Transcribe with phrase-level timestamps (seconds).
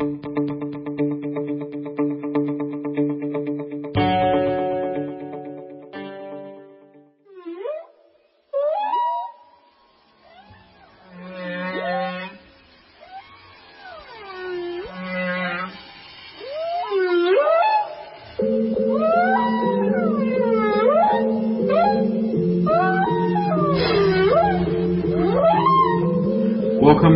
[0.00, 0.14] Welcome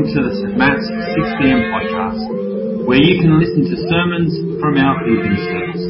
[0.02, 0.58] to the St.
[3.54, 5.88] listen to sermons from our evening service.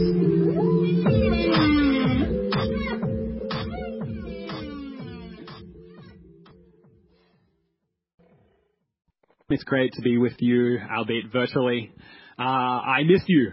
[9.51, 11.93] It's great to be with you, albeit virtually.
[12.39, 13.53] Uh, I miss you.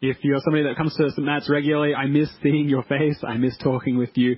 [0.00, 1.24] If you're somebody that comes to St.
[1.24, 3.18] Matt's regularly, I miss seeing your face.
[3.22, 4.36] I miss talking with you.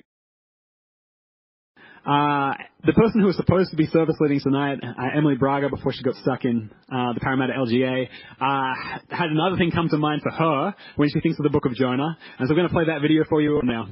[2.07, 2.53] Uh,
[2.85, 6.03] the person who was supposed to be service leading tonight, uh, Emily Braga, before she
[6.03, 8.07] got stuck in uh, the Parramatta LGA,
[8.39, 8.73] uh,
[9.09, 11.73] had another thing come to mind for her when she thinks of the book of
[11.73, 12.17] Jonah.
[12.39, 13.89] And so we're going to play that video for you now.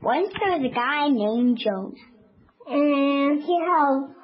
[0.00, 1.92] Once there was a guy named Jonah,
[2.68, 4.14] and he had a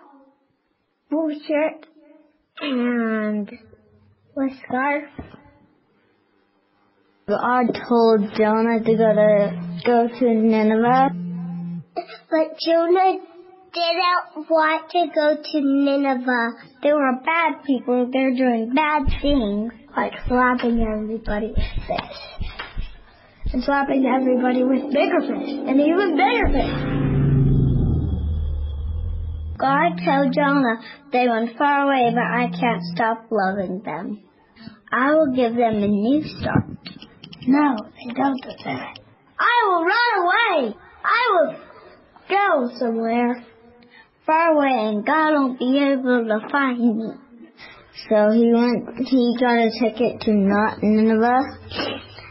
[1.11, 1.87] blue shirt
[2.63, 5.05] and a scarf.
[7.29, 11.28] God told Jonah to go to go to Nineveh,
[12.31, 13.19] but Jonah
[13.73, 16.51] didn't want to go to Nineveh.
[16.83, 18.09] They were bad people.
[18.13, 22.29] They're doing bad things, like slapping everybody with fish
[23.53, 26.99] and slapping everybody with bigger fish and even bigger fish.
[29.59, 30.81] God told Jonah
[31.13, 34.23] they went far away, but I can't stop loving them.
[34.93, 36.65] I will give them a new start.
[37.47, 38.99] No, they don't do that.
[39.41, 40.75] I will run away.
[41.05, 41.68] I will
[42.29, 43.45] go somewhere
[44.27, 47.11] far away, and God won't be able to find me.
[48.09, 49.09] So he went.
[49.09, 51.59] He got a ticket to not Nineveh,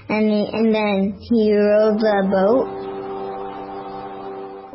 [0.09, 2.87] and he, and then he rowed the boat.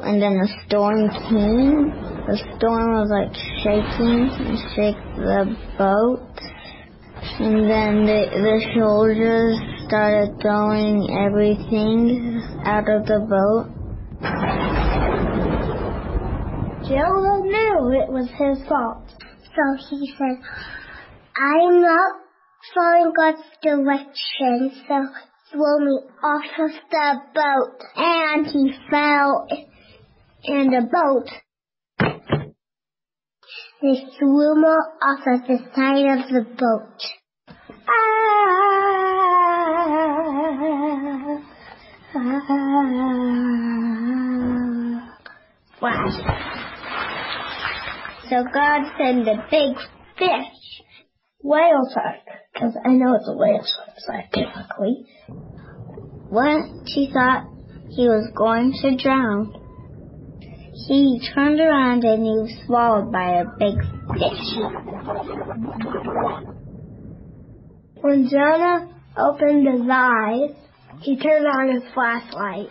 [0.05, 1.95] And then a storm came.
[2.27, 6.33] The storm was like shaking and shake the boat.
[7.39, 13.83] And then the, the soldiers started throwing everything out of the boat.
[16.93, 19.09] Jonah knew it was his fault.
[19.57, 20.37] So he said,
[21.35, 22.21] I'm not
[22.75, 25.07] following God's direction, so
[25.51, 27.81] throw me off of the boat.
[27.97, 29.47] And he fell
[30.45, 31.31] in the boat.
[33.81, 37.01] They threw him off of the side of the boat.
[37.89, 38.53] Ah.
[45.77, 46.52] Splash.
[48.33, 49.77] So God sent a big
[50.17, 50.83] fish,
[51.43, 52.21] whale shark,
[52.55, 55.05] because I know it's a whale shark so scientifically.
[56.31, 57.45] When she thought
[57.91, 59.53] he was going to drown,
[60.87, 63.77] he turned around and he was swallowed by a big
[64.17, 64.57] fish.
[68.01, 70.57] When Jonah opened his eyes,
[71.03, 72.71] he turned on his flashlight.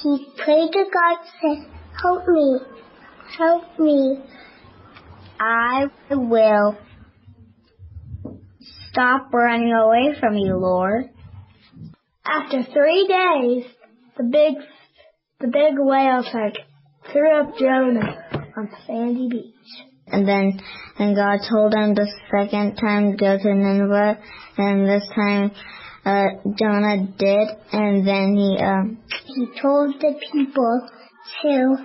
[0.00, 1.66] He prayed to God, said,
[2.00, 2.60] Help me,
[3.40, 4.18] help me.
[5.40, 6.76] I will
[8.90, 11.08] stop running away from you, Lord.
[12.26, 13.64] After three days,
[14.18, 14.54] the big,
[15.40, 16.54] the big whale shark
[17.10, 19.54] threw up Jonah on sandy beach.
[20.06, 20.60] And then,
[20.98, 24.18] and God told him the second time go to Nineveh,
[24.58, 25.52] and this time,
[26.04, 26.26] uh,
[26.58, 30.88] Jonah did, and then he, um, he told the people
[31.42, 31.76] to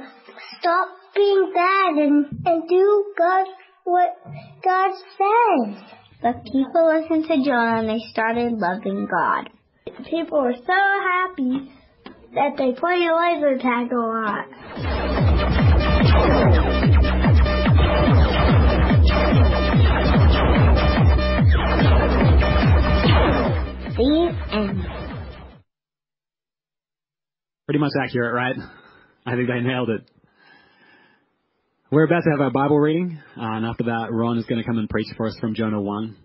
[0.59, 3.47] stop being bad and, and do God,
[3.83, 4.17] what
[4.63, 5.83] God says.
[6.21, 9.49] But people listened to Jonah and they started loving God.
[10.09, 11.71] People were so happy
[12.33, 14.45] that they played laser tag a lot.
[23.95, 24.77] The end.
[24.77, 24.83] Mm.
[27.65, 28.55] Pretty much accurate, right?
[29.25, 30.09] I think they nailed it.
[31.91, 34.79] We're about to have our Bible reading, and after that, Ron is going to come
[34.79, 36.17] and preach for us from Jonah 1.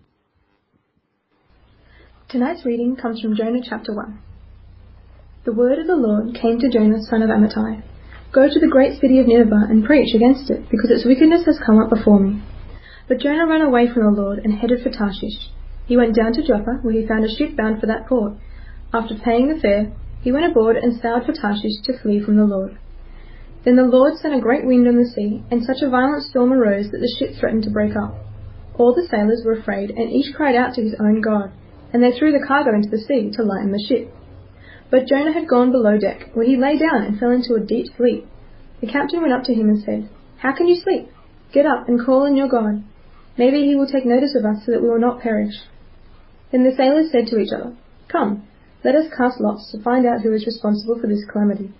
[2.29, 4.19] Tonight's reading comes from Jonah chapter 1.
[5.45, 7.83] The word of the Lord came to Jonah son of Amittai.
[8.33, 11.59] Go to the great city of Nineveh and preach against it, because its wickedness has
[11.63, 12.41] come up before me.
[13.07, 15.51] But Jonah ran away from the Lord and headed for Tarshish.
[15.85, 18.33] He went down to Joppa, where he found a ship bound for that port.
[18.91, 19.93] After paying the fare,
[20.23, 22.79] he went aboard and sailed for Tarshish to flee from the Lord.
[23.63, 26.51] Then the Lord sent a great wind on the sea, and such a violent storm
[26.51, 28.15] arose that the ship threatened to break up.
[28.75, 31.51] All the sailors were afraid, and each cried out to his own God,
[31.93, 34.11] and they threw the cargo into the sea to lighten the ship.
[34.89, 37.87] But Jonah had gone below deck, where he lay down and fell into a deep
[37.95, 38.25] sleep.
[38.81, 41.09] The captain went up to him and said, How can you sleep?
[41.53, 42.83] Get up and call on your God.
[43.37, 45.53] Maybe he will take notice of us so that we will not perish.
[46.51, 47.75] Then the sailors said to each other,
[48.09, 48.47] Come,
[48.83, 51.71] let us cast lots to find out who is responsible for this calamity.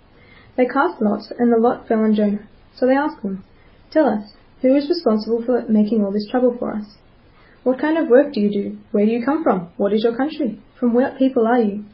[0.56, 2.48] They cast lots, and the lot fell on Jonah.
[2.74, 3.44] So they asked him,
[3.90, 6.96] Tell us, who is responsible for making all this trouble for us?
[7.62, 8.78] What kind of work do you do?
[8.90, 9.70] Where do you come from?
[9.76, 10.60] What is your country?
[10.78, 11.84] From what people are you?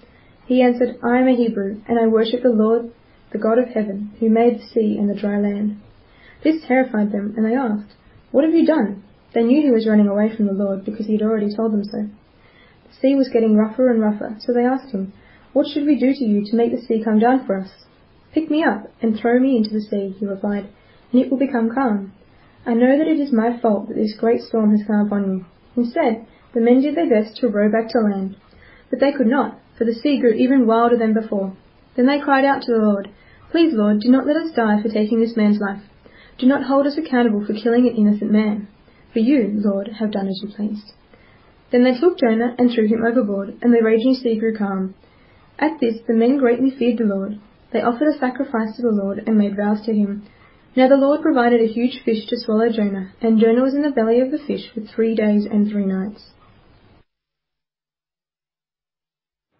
[0.46, 2.90] He answered, I am a Hebrew, and I worship the Lord,
[3.32, 5.80] the God of heaven, who made the sea and the dry land.
[6.42, 7.94] This terrified them, and they asked,
[8.30, 9.04] What have you done?
[9.34, 11.84] They knew he was running away from the Lord, because he had already told them
[11.84, 12.08] so.
[12.88, 15.12] The sea was getting rougher and rougher, so they asked him,
[15.52, 17.70] What should we do to you to make the sea come down for us?
[18.32, 20.68] Pick me up and throw me into the sea, he replied,
[21.12, 22.12] and it will become calm.
[22.66, 25.44] I know that it is my fault that this great storm has come upon you.
[25.76, 28.36] Instead, the men did their best to row back to land.
[28.90, 31.56] But they could not, for the sea grew even wilder than before.
[31.96, 33.08] Then they cried out to the Lord,
[33.50, 35.82] Please, Lord, do not let us die for taking this man's life.
[36.38, 38.68] Do not hold us accountable for killing an innocent man.
[39.12, 40.92] For you, Lord, have done as you pleased.
[41.72, 44.94] Then they took Jonah and threw him overboard, and the raging sea grew calm.
[45.58, 47.40] At this the men greatly feared the Lord,
[47.72, 50.26] they offered a sacrifice to the Lord and made vows to him.
[50.76, 53.90] Now the Lord provided a huge fish to swallow Jonah, and Jonah was in the
[53.90, 56.22] belly of the fish for three days and three nights.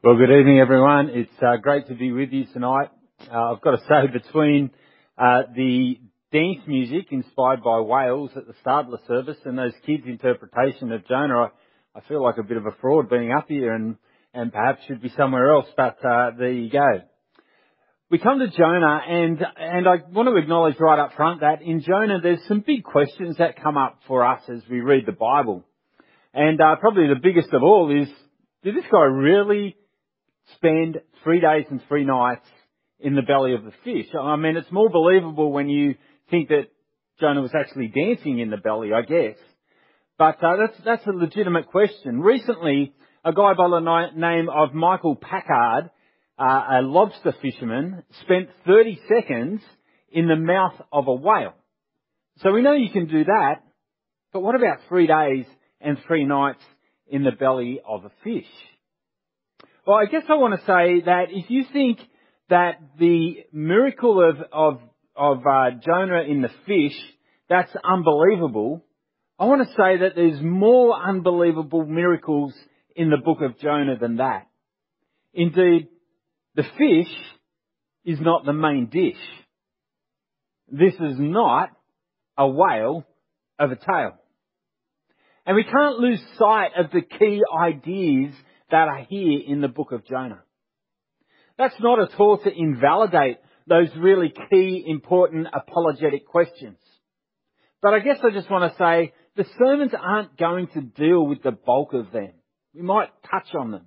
[0.02, 1.10] Well, good evening, everyone.
[1.10, 2.88] It's uh, great to be with you tonight.
[3.30, 4.70] Uh, I've got to say, between
[5.18, 5.98] uh, the
[6.32, 10.92] dance music inspired by whales at the start of the service and those kids' interpretation
[10.92, 11.50] of Jonah,
[11.94, 13.96] I, I feel like a bit of a fraud being up here and,
[14.32, 17.02] and perhaps should be somewhere else, but uh, there you go
[18.10, 21.82] we come to Jonah and, and I want to acknowledge right up front that in
[21.82, 25.62] Jonah there's some big questions that come up for us as we read the Bible.
[26.32, 28.08] And uh, probably the biggest of all is,
[28.64, 29.76] did this guy really
[30.56, 32.46] spend three days and three nights
[32.98, 34.06] in the belly of the fish?
[34.18, 35.94] I mean, it's more believable when you
[36.30, 36.68] think that
[37.20, 39.36] Jonah was actually dancing in the belly, I guess.
[40.16, 42.20] But uh, that's, that's a legitimate question.
[42.20, 45.90] Recently, a guy by the name of Michael Packard
[46.38, 49.60] uh, a lobster fisherman spent 30 seconds
[50.10, 51.54] in the mouth of a whale.
[52.38, 53.62] So we know you can do that,
[54.32, 55.46] but what about three days
[55.80, 56.62] and three nights
[57.08, 58.46] in the belly of a fish?
[59.86, 61.98] Well, I guess I want to say that if you think
[62.50, 64.80] that the miracle of, of,
[65.16, 66.96] of uh, Jonah in the fish,
[67.48, 68.84] that's unbelievable,
[69.38, 72.54] I want to say that there's more unbelievable miracles
[72.94, 74.48] in the book of Jonah than that.
[75.32, 75.88] Indeed,
[76.58, 77.14] the fish
[78.04, 79.22] is not the main dish.
[80.66, 81.70] This is not
[82.36, 83.04] a whale
[83.60, 84.18] of a tale.
[85.46, 88.34] And we can't lose sight of the key ideas
[88.72, 90.42] that are here in the book of Jonah.
[91.58, 93.38] That's not at all to invalidate
[93.68, 96.78] those really key, important apologetic questions.
[97.80, 101.40] But I guess I just want to say the sermons aren't going to deal with
[101.44, 102.32] the bulk of them.
[102.74, 103.86] We might touch on them.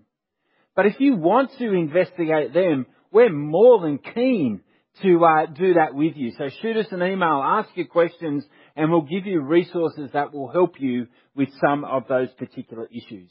[0.82, 4.62] But if you want to investigate them, we're more than keen
[5.04, 6.32] to uh, do that with you.
[6.36, 8.44] So shoot us an email, ask your questions,
[8.76, 11.06] and we'll give you resources that will help you
[11.36, 13.30] with some of those particular issues.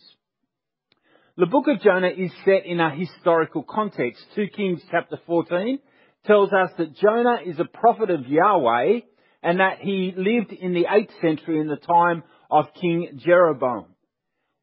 [1.37, 4.25] The book of Jonah is set in a historical context.
[4.37, 5.81] 2 Kings chapter 14
[6.27, 9.01] tells us that Jonah is a prophet of Yahweh
[9.43, 13.87] and that he lived in the 8th century in the time of King Jeroboam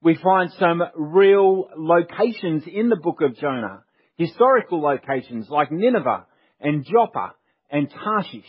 [0.08, 3.84] we find some real locations in the book of Jonah.
[4.16, 6.26] Historical locations like Nineveh
[6.62, 7.34] and Joppa
[7.70, 8.46] and Tarshish.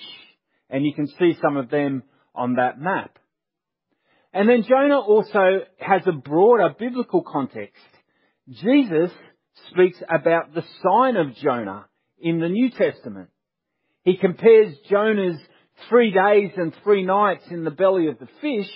[0.71, 3.19] And you can see some of them on that map.
[4.33, 7.83] And then Jonah also has a broader biblical context.
[8.49, 9.11] Jesus
[9.73, 11.87] speaks about the sign of Jonah
[12.21, 13.31] in the New Testament.
[14.05, 15.41] He compares Jonah's
[15.89, 18.71] three days and three nights in the belly of the fish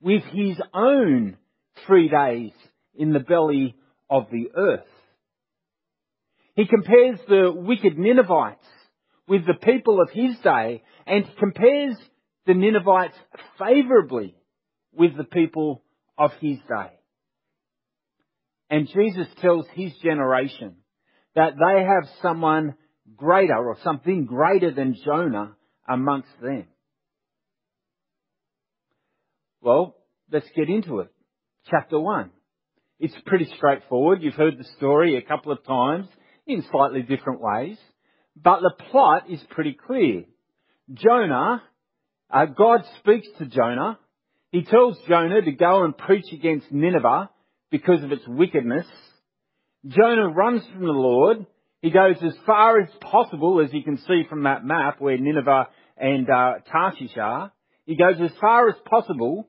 [0.00, 1.36] with his own
[1.86, 2.52] three days
[2.94, 3.76] in the belly
[4.08, 4.86] of the earth.
[6.54, 8.66] He compares the wicked Ninevites
[9.26, 11.96] with the people of his day and compares
[12.46, 13.16] the Ninevites
[13.58, 14.36] favourably
[14.92, 15.82] with the people
[16.16, 16.92] of his day.
[18.70, 20.76] And Jesus tells his generation
[21.34, 22.74] that they have someone
[23.16, 25.56] greater or something greater than Jonah
[25.88, 26.66] amongst them.
[29.60, 29.96] Well,
[30.30, 31.13] let's get into it
[31.70, 32.30] chapter 1.
[33.00, 34.22] It's pretty straightforward.
[34.22, 36.06] You've heard the story a couple of times
[36.46, 37.76] in slightly different ways.
[38.36, 40.24] But the plot is pretty clear.
[40.92, 41.62] Jonah,
[42.30, 43.98] uh, God speaks to Jonah.
[44.50, 47.30] He tells Jonah to go and preach against Nineveh
[47.70, 48.86] because of its wickedness.
[49.86, 51.46] Jonah runs from the Lord.
[51.82, 55.68] He goes as far as possible, as you can see from that map where Nineveh
[55.96, 57.52] and uh, Tarshish are.
[57.86, 59.48] He goes as far as possible,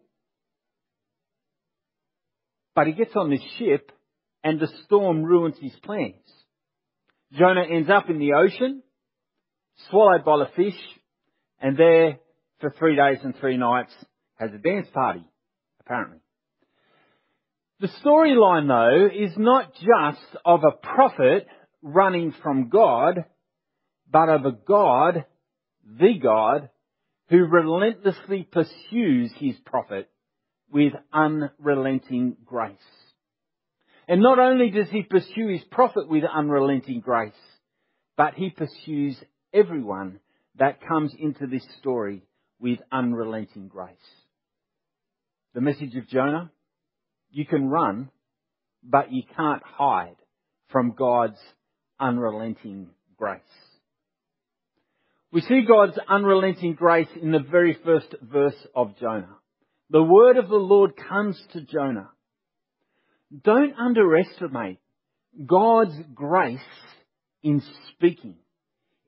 [2.76, 3.92] but he gets on this ship
[4.44, 6.14] and the storm ruins his plans.
[7.34, 8.84] Jonah ends up in the ocean,
[9.90, 10.80] swallowed by the fish,
[11.60, 12.20] and there
[12.60, 13.94] for three days and three nights
[14.36, 15.26] has a dance party,
[15.80, 16.20] apparently.
[17.80, 21.48] The storyline though is not just of a prophet
[21.82, 23.26] running from God,
[24.12, 25.26] but of a God,
[25.86, 26.70] the God,
[27.30, 30.10] who relentlessly pursues his prophet
[30.72, 32.78] with unrelenting grace.
[34.08, 37.34] And not only does he pursue his prophet with unrelenting grace,
[38.18, 39.18] but he pursues
[39.54, 40.20] everyone
[40.58, 42.24] that comes into this story
[42.60, 43.96] with unrelenting grace.
[45.54, 46.52] The message of Jonah,
[47.32, 48.10] you can run,
[48.84, 50.18] but you can't hide
[50.70, 51.40] from God's
[52.00, 53.42] unrelenting grace.
[55.32, 59.36] We see God's unrelenting grace in the very first verse of Jonah.
[59.90, 62.10] The word of the Lord comes to Jonah.
[63.44, 64.80] Don't underestimate
[65.46, 66.60] God's grace
[67.44, 67.62] in
[67.92, 68.38] speaking,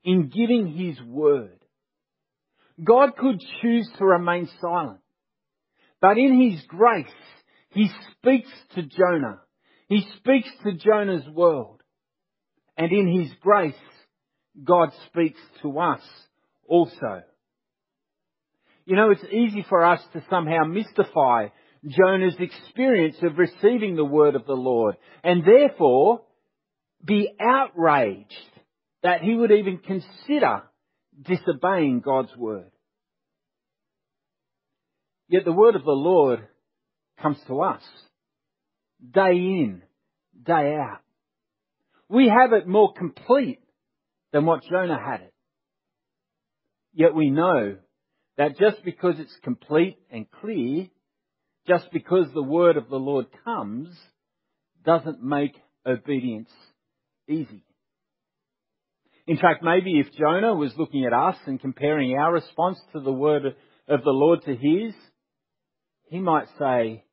[0.03, 1.59] in giving His word.
[2.83, 4.99] God could choose to remain silent,
[5.99, 7.05] but in His grace,
[7.69, 9.41] He speaks to Jonah.
[9.89, 11.81] He speaks to Jonah's world.
[12.77, 13.73] And in His grace,
[14.63, 16.01] God speaks to us
[16.67, 17.23] also.
[18.87, 21.49] You know, it's easy for us to somehow mystify
[21.85, 26.21] Jonah's experience of receiving the word of the Lord and therefore
[27.03, 28.31] be outraged
[29.03, 30.63] that he would even consider
[31.21, 32.71] disobeying God's word.
[35.27, 36.47] Yet the word of the Lord
[37.21, 37.83] comes to us
[39.13, 39.81] day in,
[40.41, 41.01] day out.
[42.07, 43.59] We have it more complete
[44.31, 45.33] than what Jonah had it.
[46.93, 47.79] Yet we know
[48.37, 50.87] that just because it's complete and clear,
[51.67, 53.89] just because the word of the Lord comes,
[54.85, 55.53] doesn't make
[55.85, 56.49] obedience
[57.27, 57.63] easy.
[59.25, 63.11] In fact, maybe if Jonah was looking at us and comparing our response to the
[63.11, 63.43] word
[63.87, 64.93] of the Lord to his,
[66.09, 67.03] he might say,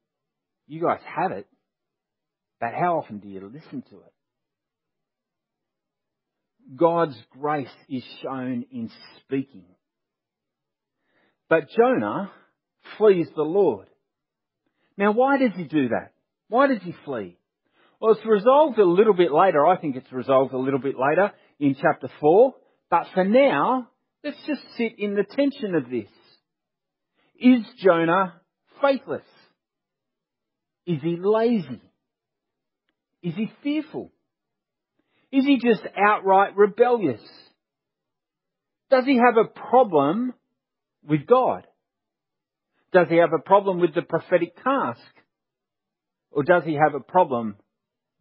[0.69, 1.49] you guys have it,
[2.61, 4.13] but how often do you listen to it?
[6.77, 8.91] God's grace is shown in
[9.21, 9.65] speaking.
[11.55, 12.33] But Jonah
[12.99, 13.87] flees the Lord.
[14.99, 16.11] Now why does he do that?
[16.49, 17.39] Why does he flee?
[18.01, 19.65] Well, it's resolved a little bit later.
[19.65, 21.31] I think it's resolved a little bit later
[21.61, 22.55] in chapter 4.
[22.91, 23.89] But for now,
[24.25, 26.09] let's just sit in the tension of this.
[27.39, 28.41] Is Jonah
[28.83, 29.23] faithless?
[30.89, 31.83] Is he lazy?
[33.23, 34.11] Is he fearful?
[35.31, 37.23] Is he just outright rebellious?
[38.91, 40.35] Does he have a problem
[41.07, 41.67] with God?
[42.93, 45.01] Does he have a problem with the prophetic task?
[46.31, 47.57] Or does he have a problem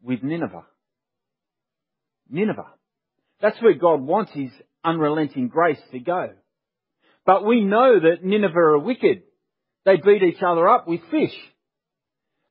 [0.01, 0.65] with Nineveh?
[2.29, 2.73] Nineveh.
[3.41, 4.51] That's where God wants his
[4.83, 6.29] unrelenting grace to go.
[7.25, 9.23] But we know that Nineveh are wicked.
[9.85, 11.35] They beat each other up with fish.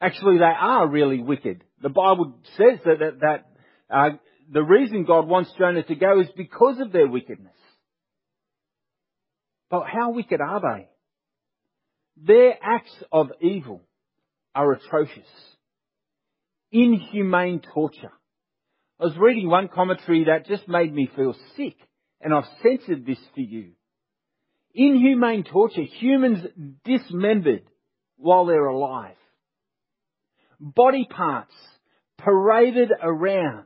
[0.01, 1.63] Actually, they are really wicked.
[1.81, 3.47] The Bible says that, that, that
[3.95, 4.11] uh,
[4.53, 7.55] the reason God wants Jonah to go is because of their wickedness.
[9.73, 10.89] But how wicked are they?
[12.23, 13.81] Their acts of evil
[14.55, 15.27] are atrocious.
[16.71, 18.13] Inhumane torture.
[19.01, 21.77] I was reading one commentary that just made me feel sick,
[22.21, 23.71] and I've censored this for you.
[24.75, 26.45] Inhumane torture, humans
[26.85, 27.65] dismembered
[28.19, 29.17] while they're alive.
[30.61, 31.55] Body parts
[32.19, 33.65] paraded around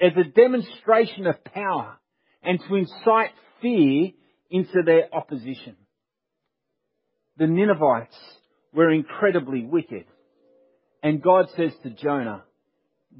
[0.00, 1.98] as a demonstration of power
[2.42, 4.12] and to incite fear
[4.54, 5.74] into their opposition.
[7.38, 8.14] The Ninevites
[8.72, 10.04] were incredibly wicked.
[11.02, 12.44] And God says to Jonah,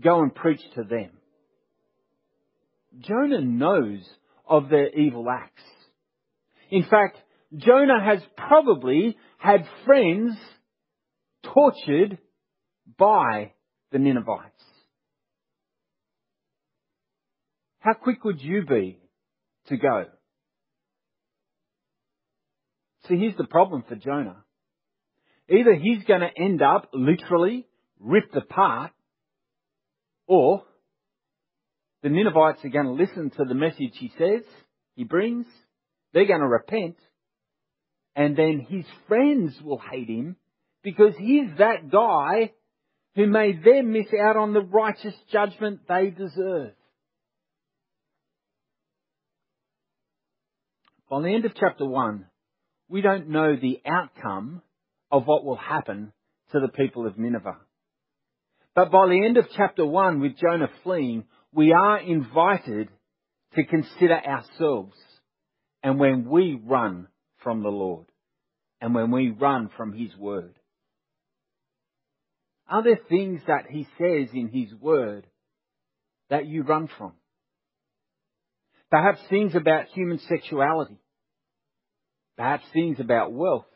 [0.01, 1.11] go and preach to them.
[3.01, 4.09] Jonah knows
[4.49, 5.65] of their evil acts.
[6.71, 7.19] In fact,
[7.57, 10.37] Jonah has probably had friends
[11.53, 12.19] tortured
[12.97, 13.55] by
[13.91, 14.63] the Ninevites.
[17.81, 19.01] How quick would you be
[19.67, 20.05] to go?
[23.09, 24.45] See, here's the problem for Jonah.
[25.49, 27.67] Either he's going to end up literally
[28.01, 28.93] ripped apart,
[30.27, 30.63] or
[32.05, 34.43] The Ninevites are going to listen to the message he says,
[34.95, 35.47] he brings.
[36.13, 36.97] They're going to repent.
[38.15, 40.37] And then his friends will hate him
[40.83, 42.53] because he's that guy
[43.17, 46.73] who made them miss out on the righteous judgment they deserve.
[51.09, 52.27] By the end of chapter 1,
[52.89, 54.63] we don't know the outcome
[55.11, 56.13] of what will happen
[56.53, 57.57] to the people of Nineveh.
[58.75, 62.89] But by the end of chapter 1, with Jonah fleeing, we are invited
[63.55, 64.97] to consider ourselves
[65.83, 67.07] and when we run
[67.43, 68.07] from the Lord
[68.81, 70.55] and when we run from His Word.
[72.69, 75.27] Are there things that He says in His Word
[76.31, 77.13] that you run from?
[78.91, 80.99] Perhaps things about human sexuality.
[82.37, 83.67] Perhaps things about wealth.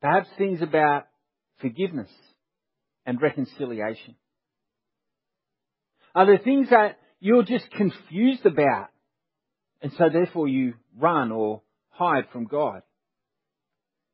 [0.00, 1.06] Perhaps things about
[1.60, 2.10] forgiveness
[3.06, 4.16] and reconciliation.
[6.14, 8.88] Are there things that you're just confused about
[9.82, 12.82] and so therefore you run or hide from God?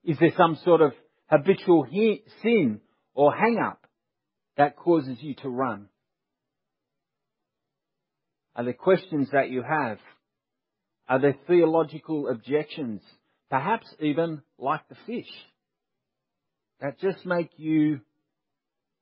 [0.05, 0.93] Is there some sort of
[1.29, 1.87] habitual
[2.43, 2.81] sin
[3.15, 3.85] or hang up
[4.57, 5.89] that causes you to run?
[8.55, 9.99] Are there questions that you have?
[11.09, 13.03] Are there theological objections?
[13.51, 15.31] Perhaps even like the fish
[16.81, 18.01] that just make you,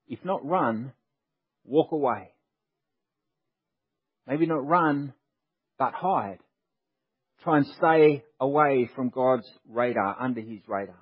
[0.06, 0.92] if not run,
[1.64, 2.30] walk away.
[4.26, 5.14] Maybe not run,
[5.78, 6.38] but hide.
[7.42, 11.00] Try and stay away from God's radar, under His radar.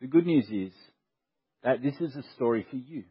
[0.00, 0.72] The good news is
[1.62, 3.04] that this is a story for you.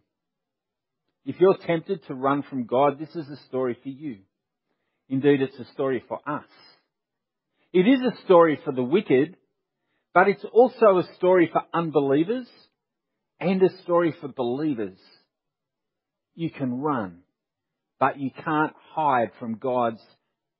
[1.25, 4.17] If you're tempted to run from God, this is a story for you.
[5.11, 6.45] Indeed, it's a story for us.
[7.73, 9.35] It is a story for the wicked,
[10.13, 12.47] but it's also a story for unbelievers
[13.37, 14.97] and a story for believers.
[16.33, 17.19] You can run,
[17.99, 20.01] but you can't hide from God's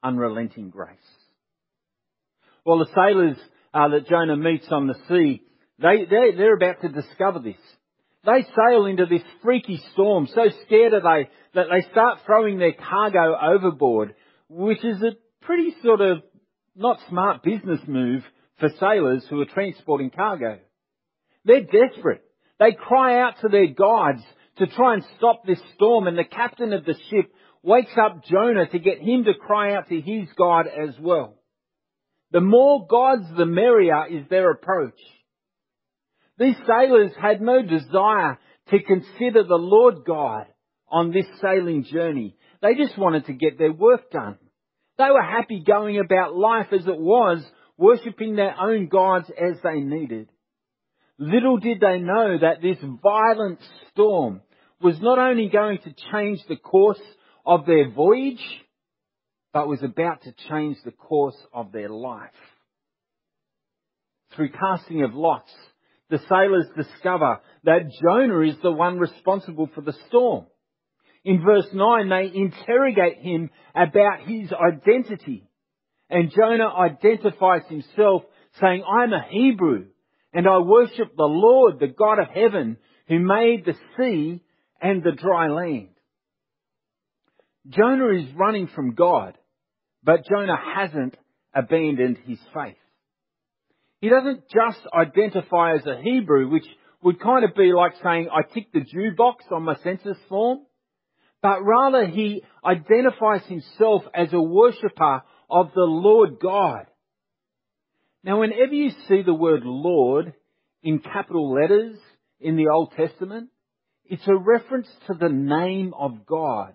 [0.04, 0.98] unrelenting grace.
[2.66, 3.38] Well, the sailors
[3.74, 5.44] uh, that Jonah meets on the sea,
[5.80, 7.56] they, they, they're about to discover this.
[8.26, 12.74] They sail into this freaky storm, so scared are they that they start throwing their
[12.74, 14.14] cargo overboard,
[14.54, 16.18] which is a pretty sort of
[16.76, 18.22] not smart business move
[18.60, 20.60] for sailors who are transporting cargo.
[21.46, 22.22] They're desperate.
[22.60, 24.22] They cry out to their gods
[24.58, 27.34] to try and stop this storm and the captain of the ship
[27.64, 31.36] wakes up Jonah to get him to cry out to his God as well.
[32.32, 35.00] The more gods, the merrier is their approach.
[36.38, 38.38] These sailors had no desire
[38.70, 40.46] to consider the Lord God
[40.90, 42.36] on this sailing journey.
[42.62, 44.38] They just wanted to get their work done.
[44.98, 47.44] They were happy going about life as it was
[47.78, 50.30] worshipping their own gods as they needed.
[51.18, 53.60] Little did they know that this violent
[53.92, 54.42] storm
[54.82, 57.02] was not only going to change the course
[57.46, 58.44] of their voyage,
[59.54, 62.30] but was about to change the course of their life.
[64.36, 65.52] Through casting of lots,
[66.10, 70.46] the sailors discover that Jonah is the one responsible for the storm.
[71.24, 75.48] In verse 9, they interrogate him about his identity.
[76.10, 78.24] And Jonah identifies himself
[78.60, 79.86] saying, I'm a Hebrew
[80.34, 84.42] and I worship the Lord, the God of heaven, who made the sea
[84.82, 85.90] and the dry land.
[87.68, 89.38] Jonah is running from God,
[90.04, 91.16] but Jonah hasn't
[91.54, 92.78] abandoned his faith.
[94.00, 96.66] He doesn't just identify as a Hebrew, which
[97.04, 100.60] would kind of be like saying, I tick the Jew box on my census form,
[101.42, 106.86] but rather he identifies himself as a worshipper of the Lord God.
[108.24, 110.34] Now, whenever you see the word Lord
[110.84, 111.98] in capital letters
[112.40, 113.50] in the Old Testament,
[114.06, 116.74] it's a reference to the name of God,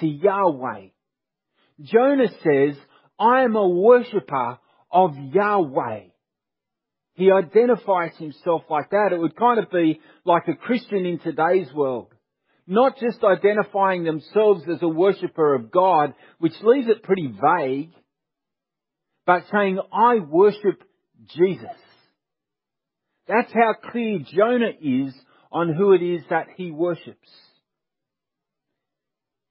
[0.00, 0.88] to Yahweh.
[1.80, 2.76] Jonah says,
[3.18, 4.58] I am a worshipper
[4.90, 6.00] of Yahweh.
[7.14, 9.10] He identifies himself like that.
[9.12, 12.12] It would kind of be like a Christian in today's world.
[12.66, 17.92] Not just identifying themselves as a worshipper of God, which leaves it pretty vague,
[19.24, 20.82] but saying, I worship
[21.36, 21.66] Jesus.
[23.28, 25.14] That's how clear Jonah is
[25.52, 27.28] on who it is that he worships.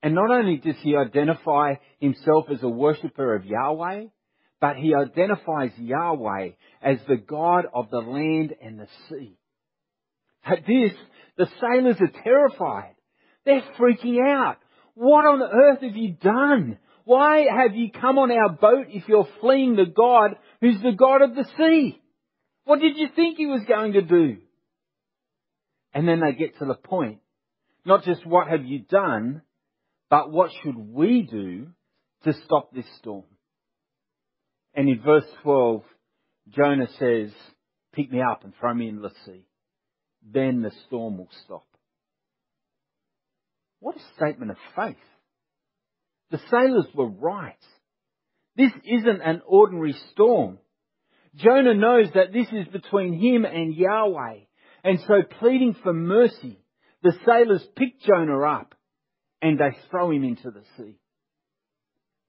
[0.01, 4.05] And not only does he identify himself as a worshipper of Yahweh,
[4.61, 6.51] but he identifies Yahweh
[6.81, 9.37] as the God of the land and the sea.
[10.45, 10.91] At this,
[11.37, 12.94] the sailors are terrified.
[13.45, 14.57] They're freaking out.
[14.95, 16.79] What on earth have you done?
[17.03, 21.21] Why have you come on our boat if you're fleeing the God who's the God
[21.21, 22.01] of the sea?
[22.63, 24.37] What did you think he was going to do?
[25.93, 27.19] And then they get to the point
[27.85, 29.43] Not just what have you done,
[30.09, 31.67] but what should we do
[32.23, 33.25] to stop this storm?
[34.73, 35.83] And in verse 12,
[36.49, 37.31] Jonah says,
[37.93, 39.45] pick me up and throw me in the sea.
[40.27, 41.65] Then the storm will stop.
[43.85, 44.97] What a statement of faith.
[46.31, 47.53] The sailors were right.
[48.57, 50.57] This isn't an ordinary storm.
[51.35, 54.37] Jonah knows that this is between him and Yahweh.
[54.83, 56.57] And so pleading for mercy,
[57.03, 58.73] the sailors pick Jonah up
[59.39, 60.97] and they throw him into the sea.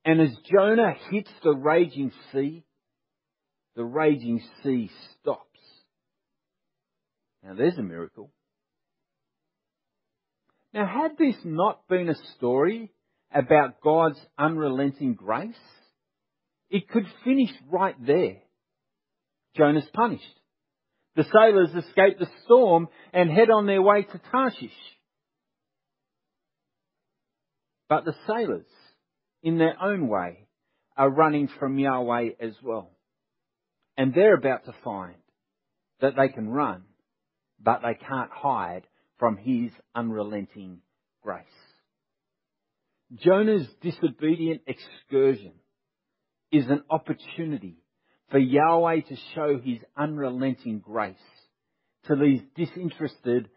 [0.05, 2.67] And as Jonah hits the raging sea,
[3.77, 4.91] the raging sea
[5.23, 5.59] stops.
[7.43, 8.31] Now there's a miracle.
[10.77, 12.93] Now had this not been a story
[13.35, 15.57] about God's unrelenting grace,
[16.69, 18.37] it could finish right there.
[19.57, 20.23] Jonah's punished.
[21.15, 24.69] The sailors escape the storm and head on their way to Tarshish.
[27.89, 28.67] But the sailors,
[29.43, 30.47] in their own way,
[30.95, 32.91] are running from Yahweh as well.
[33.97, 35.17] And they're about to find
[36.03, 36.83] that they can run,
[37.59, 38.83] but they can't hide
[39.19, 40.81] from His unrelenting
[41.23, 41.45] grace.
[43.15, 45.53] Jonah's disobedient excursion
[46.51, 47.79] is an opportunity
[48.31, 51.17] for Yahweh to show His unrelenting grace
[52.07, 53.49] to these disinterested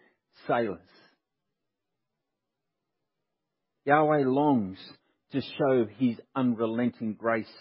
[0.47, 0.79] sailors.
[3.85, 4.77] Yahweh longs
[5.31, 7.51] to show His unrelenting grace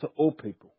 [0.00, 0.74] to all people.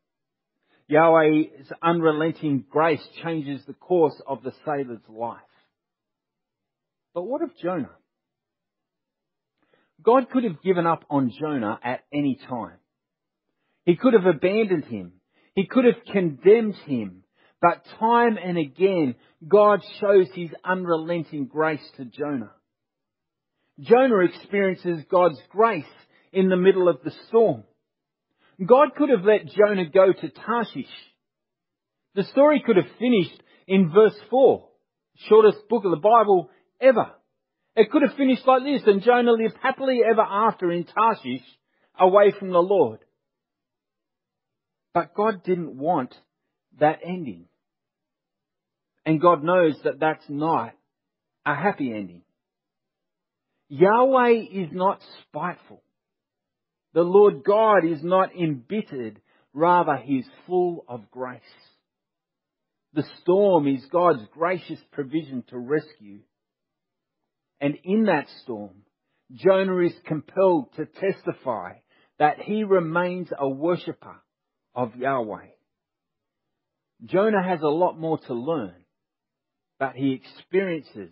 [0.88, 5.42] Yahweh's unrelenting grace changes the course of the sailor's life.
[7.14, 7.92] But what of Jonah?
[10.02, 12.78] God could have given up on Jonah at any time.
[13.86, 15.14] He could have abandoned him.
[15.56, 17.24] He could have condemned him.
[17.62, 22.52] But time and again, God shows his unrelenting grace to Jonah.
[23.82, 25.86] Jonah experiences God's grace
[26.32, 27.64] in the middle of the storm.
[28.66, 30.86] God could have let Jonah go to Tarshish.
[32.16, 34.68] The story could have finished in verse 4,
[35.28, 36.50] shortest book of the Bible
[36.82, 37.12] ever.
[37.76, 41.46] It could have finished like this, and Jonah lived happily ever after in Tarshish,
[41.98, 43.00] away from the Lord.
[44.94, 46.16] But God didn't want
[46.80, 47.46] that ending.
[49.06, 50.74] And God knows that that's not
[51.46, 52.24] a happy ending.
[53.70, 55.84] Yahweh is not spiteful.
[56.94, 59.22] The Lord God is not embittered,
[59.54, 61.42] rather he is full of grace.
[62.94, 66.22] The storm is God's gracious provision to rescue.
[67.62, 68.84] And in that storm,
[69.34, 71.74] Jonah is compelled to testify
[72.18, 74.16] that he remains a worshipper
[74.74, 75.48] of Yahweh.
[77.06, 78.76] Jonah has a lot more to learn,
[79.80, 81.12] but he experiences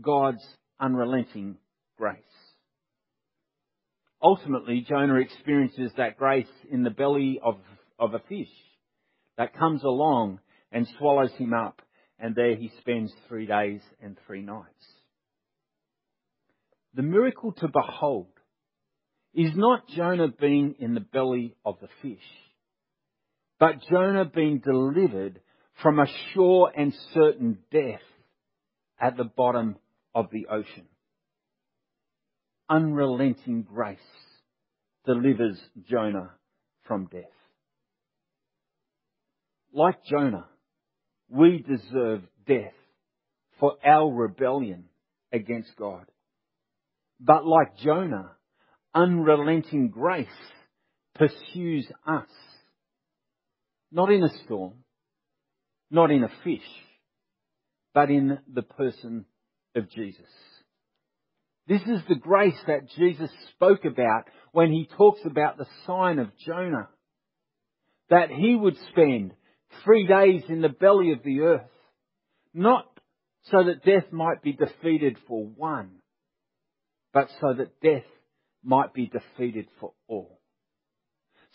[0.00, 0.44] God's
[0.80, 1.56] unrelenting
[1.96, 2.18] grace.
[4.22, 7.58] Ultimately, Jonah experiences that grace in the belly of,
[7.98, 8.52] of a fish
[9.36, 11.82] that comes along and swallows him up,
[12.18, 14.86] and there he spends three days and three nights.
[16.94, 18.28] The miracle to behold
[19.34, 22.20] is not Jonah being in the belly of the fish
[23.62, 25.40] but Jonah being delivered
[25.82, 28.02] from a sure and certain death
[29.00, 29.76] at the bottom
[30.16, 30.88] of the ocean.
[32.68, 34.00] Unrelenting grace
[35.06, 36.32] delivers Jonah
[36.88, 37.22] from death.
[39.72, 40.46] Like Jonah,
[41.30, 42.74] we deserve death
[43.60, 44.86] for our rebellion
[45.32, 46.06] against God.
[47.24, 48.32] But like Jonah,
[48.94, 50.26] unrelenting grace
[51.14, 52.28] pursues us
[53.92, 54.72] not in a storm,
[55.90, 56.66] not in a fish,
[57.94, 59.26] but in the person
[59.76, 60.26] of Jesus.
[61.68, 66.36] This is the grace that Jesus spoke about when he talks about the sign of
[66.44, 66.88] Jonah.
[68.10, 69.32] That he would spend
[69.84, 71.70] three days in the belly of the earth,
[72.52, 72.86] not
[73.44, 76.01] so that death might be defeated for one,
[77.12, 78.04] but so that death
[78.64, 80.38] might be defeated for all.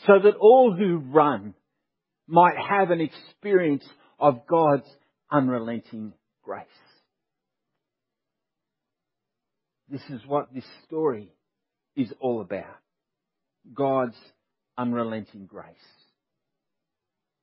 [0.05, 1.55] So that all who run
[2.27, 3.85] might have an experience
[4.19, 4.87] of God's
[5.31, 6.65] unrelenting grace.
[9.89, 11.31] This is what this story
[11.95, 12.77] is all about.
[13.73, 14.17] God's
[14.77, 15.75] unrelenting grace.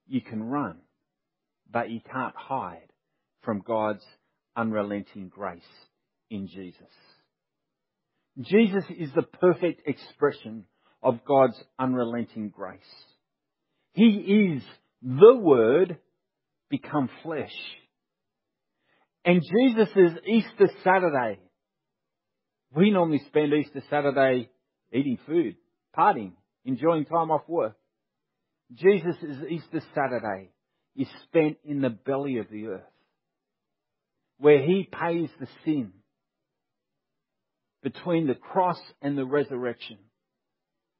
[0.06, 0.76] You can run,
[1.70, 2.92] but you can't hide
[3.42, 4.04] from God's
[4.56, 5.62] unrelenting grace
[6.30, 6.82] in Jesus.
[8.40, 10.64] Jesus is the perfect expression
[11.02, 12.80] of God's unrelenting grace.
[13.92, 14.62] He is
[15.02, 15.98] the Word
[16.70, 17.54] become flesh.
[19.24, 21.38] And Jesus' Easter Saturday
[22.74, 24.50] We normally spend Easter Saturday
[24.92, 25.56] eating food,
[25.96, 26.32] partying,
[26.64, 27.76] enjoying time off work.
[28.74, 29.16] Jesus'
[29.48, 30.50] Easter Saturday
[30.96, 32.82] is spent in the belly of the earth,
[34.38, 35.92] where he pays the sin
[37.84, 39.98] between the cross and the resurrection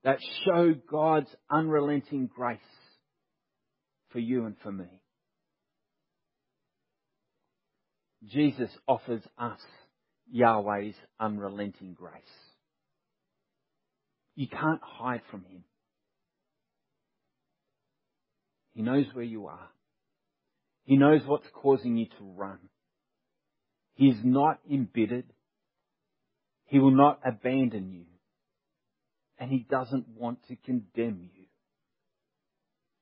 [0.04, 2.60] that show God's unrelenting grace
[4.10, 5.00] for you and for me.
[8.26, 9.60] Jesus offers us
[10.30, 12.12] Yahweh's unrelenting grace.
[14.36, 15.64] You can't hide from Him.
[18.74, 19.68] He knows where you are.
[20.84, 22.58] He knows what's causing you to run.
[23.94, 25.32] He is not embittered.
[26.66, 28.06] He will not abandon you.
[29.38, 31.46] And He doesn't want to condemn you.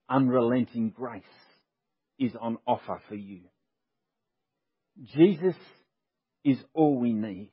[0.08, 1.22] Unrelenting grace
[2.18, 3.40] is on offer for you.
[5.14, 5.56] Jesus
[6.44, 7.50] is all we need.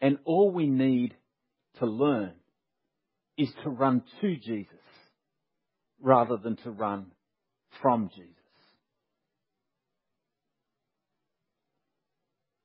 [0.00, 1.14] And all we need
[1.78, 2.32] to learn
[3.38, 4.68] is to run to Jesus
[6.00, 7.06] rather than to run
[7.80, 8.30] from Jesus.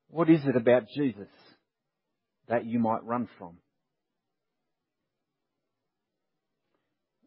[0.10, 1.28] What is it about Jesus
[2.50, 3.58] that you might run from?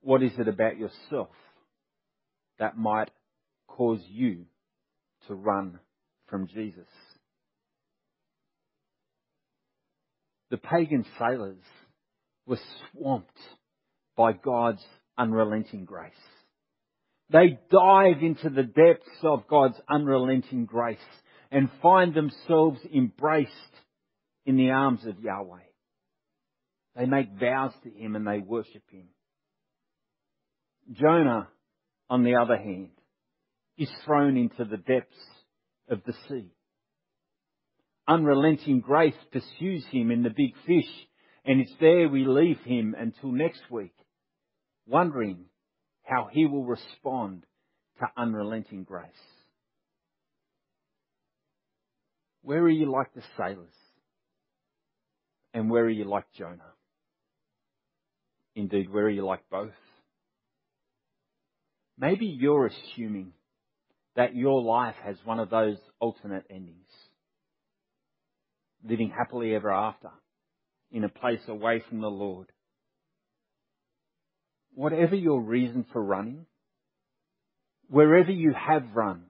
[0.02, 1.30] What is it about yourself
[2.58, 3.10] that might
[3.68, 4.46] cause you
[5.28, 5.78] to run
[6.28, 6.88] from Jesus?
[10.50, 11.62] The pagan sailors
[12.46, 12.58] were
[12.90, 13.38] swamped
[14.16, 14.84] by God's
[15.16, 16.12] unrelenting grace.
[17.30, 20.98] They dive into the depths of God's unrelenting grace
[21.50, 23.50] and find themselves embraced
[24.46, 25.58] in the arms of Yahweh.
[26.96, 29.08] They make vows to Him and they worship Him.
[30.92, 31.48] Jonah,
[32.10, 32.90] on the other hand,
[33.78, 35.16] is thrown into the depths
[35.88, 36.50] of the sea.
[38.08, 40.90] Unrelenting grace pursues him in the big fish,
[41.44, 43.94] and it's there we leave him until next week,
[44.86, 45.44] wondering
[46.04, 47.44] how he will respond
[48.00, 49.06] to unrelenting grace.
[52.42, 53.72] Where are you like the sailors?
[55.54, 56.72] And where are you like Jonah?
[58.54, 59.72] Indeed, where are you like both?
[61.98, 63.32] Maybe you're assuming
[64.16, 66.88] that your life has one of those alternate endings.
[68.84, 70.10] Living happily ever after
[70.90, 72.50] in a place away from the Lord.
[74.74, 76.46] Whatever your reason for running,
[77.88, 79.24] wherever you have run,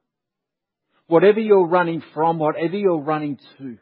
[1.06, 3.76] whatever you're running from, whatever you're running to,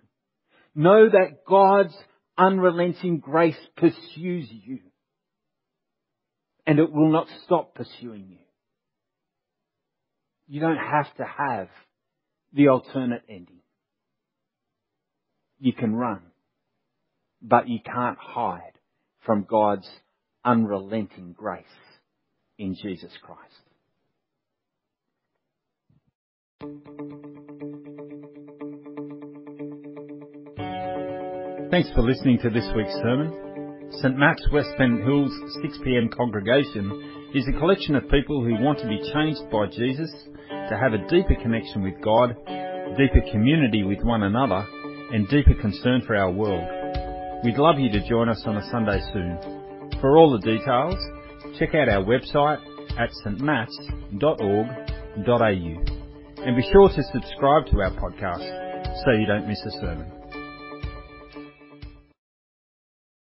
[0.74, 1.94] know that God's
[2.40, 4.78] unrelenting grace pursues you.
[6.66, 8.38] And it will not stop pursuing you.
[10.48, 11.68] You don't have to have
[12.52, 13.60] the alternate ending.
[15.58, 16.22] You can run,
[17.42, 18.72] but you can't hide
[19.26, 19.88] from God's
[20.44, 21.64] unrelenting grace
[22.58, 23.70] in Jesus Christ.
[31.70, 33.30] Thanks for listening to this week's sermon.
[34.02, 34.18] St.
[34.18, 35.30] Matt's West Pennant Hills
[35.62, 40.10] 6pm congregation is a collection of people who want to be changed by Jesus
[40.50, 42.34] to have a deeper connection with God,
[42.98, 44.66] deeper community with one another,
[45.12, 46.66] and deeper concern for our world.
[47.44, 49.38] We'd love you to join us on a Sunday soon.
[50.00, 50.98] For all the details,
[51.56, 52.58] check out our website
[52.98, 54.14] at stmats.org.au
[56.42, 60.19] and be sure to subscribe to our podcast so you don't miss a sermon.